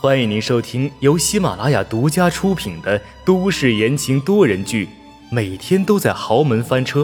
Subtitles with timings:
[0.00, 4.86] 欢迎您收听由喜马拉雅独家出品的都市言情多人剧
[5.30, 7.00] 《每天都在豪门翻车》，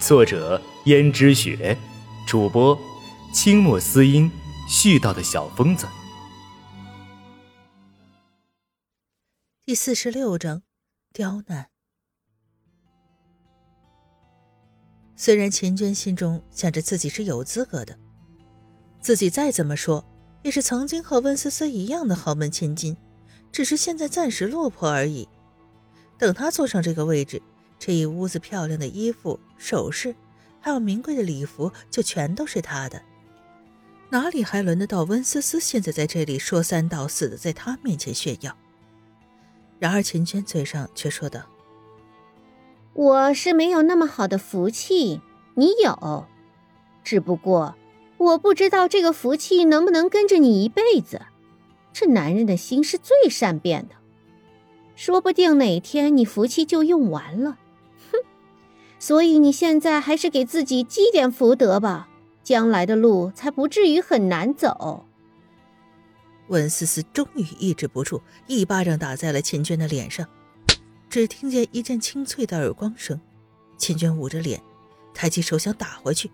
[0.00, 1.76] 作者：胭脂雪，
[2.26, 2.78] 主播：
[3.34, 4.30] 清墨思音，
[4.66, 5.86] 絮叨的小疯子。
[9.66, 10.62] 第四十六章，
[11.12, 11.68] 刁难。
[15.16, 17.98] 虽然秦娟心中想着自己是有资格的，
[19.00, 20.02] 自己再怎么说。
[20.46, 22.96] 也是曾经和温思思一样的豪门千金，
[23.50, 25.28] 只是现在暂时落魄而已。
[26.18, 27.42] 等她坐上这个位置，
[27.80, 30.14] 这一屋子漂亮的衣服、首饰，
[30.60, 33.02] 还有名贵的礼服，就全都是她的。
[34.10, 38.56] 哪里还轮得到温思思现在在这里说三道四的，在她面前炫耀？
[39.80, 41.40] 然而秦娟嘴上却说道
[42.94, 45.20] ：“我是没有那么好的福气，
[45.56, 46.24] 你有，
[47.02, 47.74] 只不过……”
[48.18, 51.22] 我不知道这个福气能不能跟着你一辈子。
[51.92, 53.94] 这男人的心是最善变的，
[54.94, 57.58] 说不定哪天你福气就用完了。
[58.12, 58.18] 哼！
[58.98, 62.08] 所以你现在还是给自己积点福德吧，
[62.42, 65.06] 将来的路才不至于很难走。
[66.48, 70.26] 温思思终于抑制不住，一巴掌打在了秦娟的脸上。
[71.08, 73.18] 只听见一阵清脆的耳光声，
[73.78, 74.62] 秦娟捂着脸，
[75.14, 76.30] 抬起手想打回去。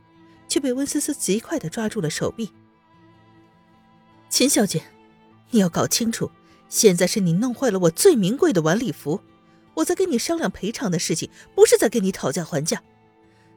[0.52, 2.52] 却被温思思极快的抓住了手臂。
[4.28, 4.82] 秦小姐，
[5.48, 6.30] 你要搞清楚，
[6.68, 9.22] 现在是你弄坏了我最名贵的晚礼服，
[9.72, 12.82] 我在跟你商量赔偿的事情，不是在跟你讨价还价。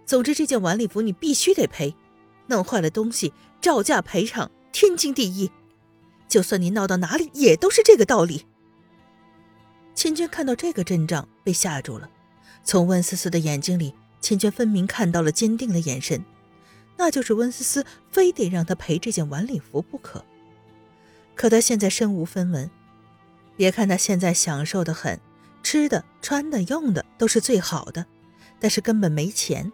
[0.05, 1.93] 总之，这件晚礼服你必须得赔，
[2.47, 5.51] 弄坏了东西照价赔偿，天经地义。
[6.29, 8.45] 就算你闹到哪里，也都是这个道理。
[9.93, 12.09] 秦娟看到这个阵仗，被吓住了。
[12.63, 16.23] 从温思思的眼睛里，秦娟分明看到了坚定的眼神。
[16.97, 20.23] 那就是温思思非得让他赔这件晚礼服不可。
[21.35, 22.69] 可他现在身无分文，
[23.57, 25.19] 别看他现在享受的很，
[25.61, 28.05] 吃的、穿的、用的都是最好的，
[28.59, 29.72] 但是根本没钱，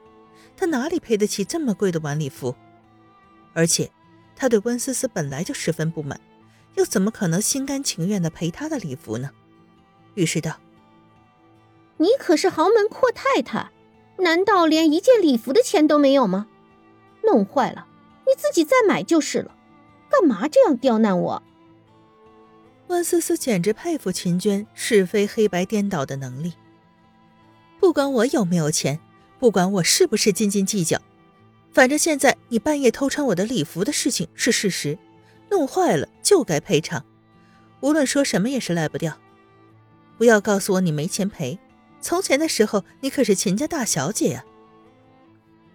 [0.57, 2.55] 他哪里赔得起这么贵的晚礼服？
[3.53, 3.91] 而且，
[4.35, 6.19] 他对温思思本来就十分不满，
[6.75, 9.29] 又怎么可能心甘情愿的赔她的礼服呢？
[10.15, 10.57] 于是道
[11.97, 13.71] ：“你可是豪门阔太太，
[14.17, 16.47] 难道连一件礼服的钱都没有吗？”
[17.23, 17.87] 弄坏了，
[18.27, 19.55] 你自己再买就是了，
[20.09, 21.43] 干嘛这样刁难我？
[22.87, 26.53] 温思思简直佩服秦娟是非黑白颠倒的能力。
[27.79, 28.99] 不管我有没有钱，
[29.39, 30.99] 不管我是不是斤斤计较，
[31.71, 34.97] 反正现在你半夜偷穿我的礼服的事情是事实，
[35.49, 37.05] 弄坏了就该赔偿，
[37.79, 39.17] 无论说什么也是赖不掉。
[40.17, 41.57] 不要告诉我你没钱赔，
[42.01, 44.43] 从前的时候你可是秦家大小姐呀。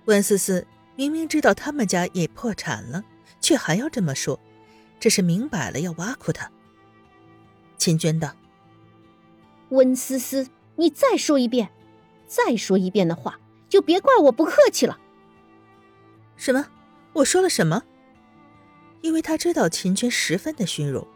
[0.05, 0.67] 温思思。
[0.97, 3.05] 明明知道他们家也破产了，
[3.41, 4.41] 却还要这么说，
[4.99, 6.51] 这是明摆了要挖苦他。
[7.77, 8.35] 秦娟道
[9.69, 11.71] ：“温思思，你再说一遍，
[12.27, 14.99] 再说一遍的话，就别怪我不客气了。”
[16.37, 16.67] 什么？
[17.13, 17.83] 我说了什么？
[19.03, 21.07] 因为他知道秦娟十分的虚荣，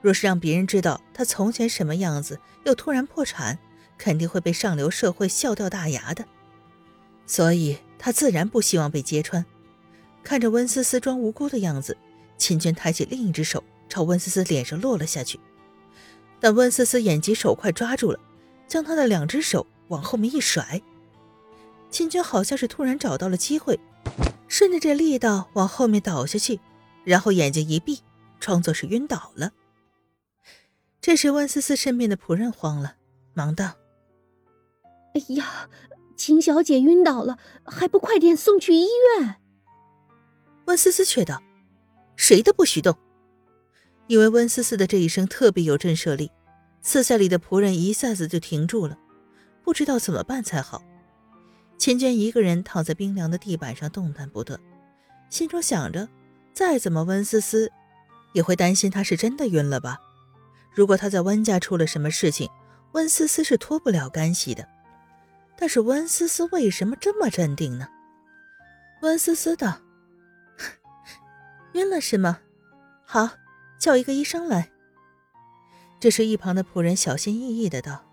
[0.00, 3.58] 若是让别人知道他从前什么样子，又突然破产，
[3.98, 6.24] 肯定会被上流社会笑掉大牙的，
[7.26, 7.76] 所以。
[7.98, 9.44] 他自然不希望被揭穿。
[10.22, 11.96] 看着温思思装无辜的样子，
[12.36, 15.38] 秦娟抬起另一只手朝温思思脸上落了下去。
[16.40, 18.18] 但温思思眼疾手快抓住了，
[18.66, 20.82] 将他的两只手往后面一甩。
[21.90, 23.78] 秦娟好像是突然找到了机会，
[24.48, 26.60] 顺着这力道往后面倒下去，
[27.04, 28.00] 然后眼睛一闭，
[28.38, 29.52] 装作是晕倒了。
[31.00, 32.96] 这时温思思身边的仆人慌了，
[33.32, 33.74] 忙道
[35.14, 35.68] ：“哎呀！”
[36.16, 38.86] 秦小姐晕倒了，还不快点送去医
[39.18, 39.36] 院？
[40.64, 41.42] 温思思却道
[42.16, 42.96] ：“谁都不许动。”
[44.08, 46.30] 因为温思思的这一声特别有震慑力，
[46.80, 48.98] 四下里的仆人一下子就停住了，
[49.62, 50.82] 不知道怎么办才好。
[51.76, 54.58] 秦娟一个人躺在冰凉的地板上动弹不得，
[55.28, 56.08] 心中想着：
[56.54, 57.70] 再怎么温思思
[58.32, 59.98] 也会担心她是真的晕了吧？
[60.72, 62.48] 如果她在温家出了什么事情，
[62.92, 64.66] 温思思是脱不了干系的。
[65.58, 67.88] 但是温思思为什么这么镇定呢？
[69.02, 69.78] 温思思道
[71.72, 72.40] ：“晕了是吗？
[73.04, 73.30] 好，
[73.78, 74.70] 叫一个医生来。”
[76.00, 78.04] 这时一旁的仆人小心翼翼的道：“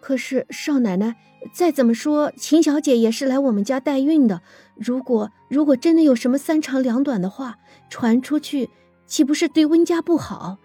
[0.00, 1.16] 可是少奶奶，
[1.52, 4.42] 再怎么说，秦小姐也是来我们家代孕的。
[4.76, 7.58] 如果如果真的有什么三长两短的话，
[7.90, 8.70] 传出去，
[9.06, 10.58] 岂不是对温家不好？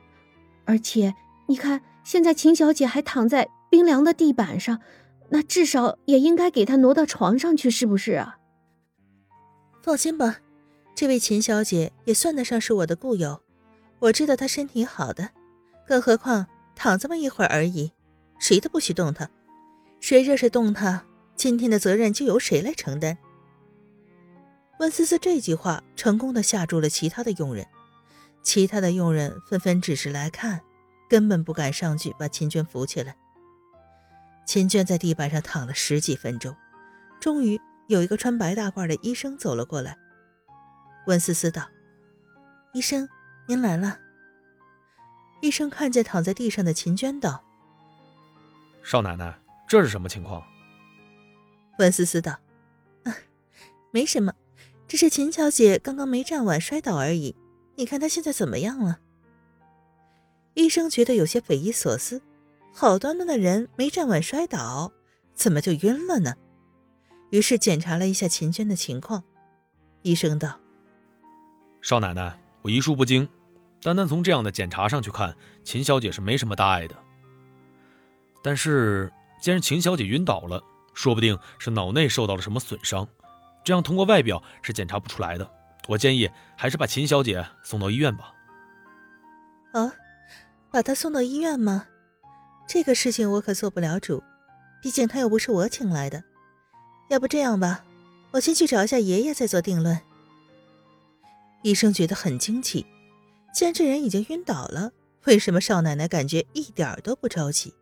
[0.66, 1.16] 而且
[1.48, 4.80] 你看，现在秦小姐还躺在冰凉的地板上。”
[5.30, 8.38] 那至少也应该给她挪到床上去，是不是啊？
[9.82, 10.40] 放心吧，
[10.96, 13.42] 这位秦小姐也算得上是我的故友，
[14.00, 15.30] 我知道她身体好的，
[15.86, 17.92] 更何况躺这么一会儿而已，
[18.40, 19.30] 谁都不许动她。
[20.00, 23.18] 谁若是动她，今天的责任就由谁来承担。
[24.80, 27.66] 温思思这句话成功的吓住了其他的佣人，
[28.44, 30.62] 其他的佣人纷纷只是来看，
[31.10, 33.16] 根本不敢上去把秦娟扶起来。
[34.48, 36.56] 秦娟在地板上躺了十几分钟，
[37.20, 39.98] 终于有一个穿白大褂的医生走了过来。
[41.06, 41.68] 温思思道
[42.72, 43.10] ：“医生，
[43.46, 44.00] 您来了。”
[45.44, 47.44] 医生看见躺在地上的秦娟，道
[48.82, 50.42] ：“少奶奶，这是什么情况？”
[51.78, 52.40] 温思思道
[53.04, 53.14] ：“啊，
[53.92, 54.34] 没什么，
[54.88, 57.36] 只是秦小姐刚刚没站稳摔倒而已。
[57.76, 59.02] 你看她现在怎么样了？”
[60.56, 62.22] 医生觉得有些匪夷所思。
[62.80, 64.92] 好端端的人没站稳摔倒，
[65.34, 66.36] 怎么就晕了呢？
[67.32, 69.24] 于是检查了一下秦娟的情况。
[70.04, 70.60] 医生道
[71.82, 73.28] ：“少奶奶，我医术不精，
[73.82, 76.96] 单单从这样的检查上去看，秦小姐是没什么大碍的。
[78.44, 80.62] 但是既然秦小姐晕倒了，
[80.94, 83.08] 说不定是脑内受到了什么损伤，
[83.64, 85.52] 这样通过外表是检查不出来的。
[85.88, 88.36] 我建议还是把秦小姐送到医院吧。”
[89.74, 89.92] 啊，
[90.70, 91.88] 把她送到医院吗？
[92.68, 94.22] 这个事情我可做不了主，
[94.82, 96.24] 毕竟他又不是我请来的。
[97.10, 97.86] 要不这样吧，
[98.32, 100.00] 我先去找一下爷爷，再做定论。
[101.64, 102.86] 医生觉得很惊奇，
[103.54, 104.92] 既然这人已经晕倒了，
[105.24, 107.74] 为什么少奶奶感觉一点都不着急，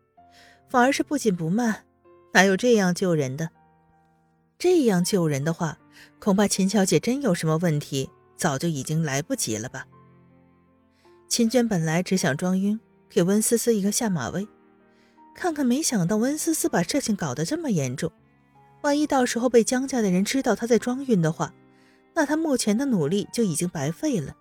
[0.68, 1.84] 反而是不紧不慢？
[2.32, 3.50] 哪有这样救人的？
[4.58, 5.78] 这样救人的话，
[6.20, 9.86] 恐怕秦小姐真有什么问题，早就已经来不及了吧？
[11.28, 12.78] 秦娟本来只想装晕，
[13.08, 14.46] 给温思思一个下马威。
[15.36, 18.10] 看看，没想到温思思把事情搞得这么严重，
[18.80, 21.52] 万一到时候被江家的人知道她在装晕的话，
[22.14, 24.34] 那她目前的努力就已经白费了。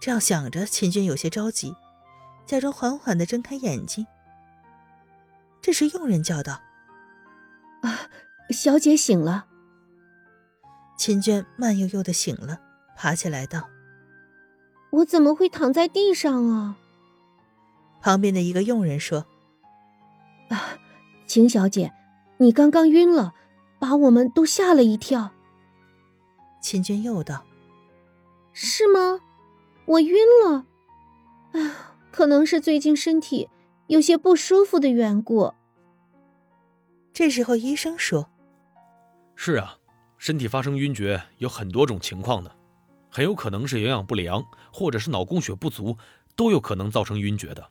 [0.00, 1.74] 这样想着，秦军有些着急，
[2.46, 4.06] 假装缓缓地睁开眼睛。
[5.60, 6.60] 这时，佣人叫道
[7.82, 8.08] ：“啊，
[8.50, 9.46] 小姐醒了。”
[10.96, 12.60] 秦娟慢悠悠的醒了，
[12.96, 13.68] 爬起来道
[14.90, 16.76] ：“我怎么会躺在地上啊？”
[18.00, 19.26] 旁边的一个佣人说。
[20.52, 20.78] 啊，
[21.26, 21.92] 秦小姐，
[22.36, 23.34] 你刚刚晕了，
[23.78, 25.32] 把我们都吓了一跳。
[26.60, 27.44] 秦娟又道
[28.52, 29.20] ：“是吗？
[29.86, 30.14] 我晕
[30.44, 30.66] 了。
[31.52, 31.74] 哎，
[32.12, 33.48] 可能是最近身体
[33.86, 35.54] 有些不舒服的缘故。”
[37.12, 38.30] 这时候医生说
[39.34, 39.78] ：“是啊，
[40.18, 42.54] 身体发生晕厥有很多种情况的，
[43.10, 45.96] 很有可能是营养不良，或者是脑供血不足，
[46.36, 47.70] 都有可能造成晕厥的。”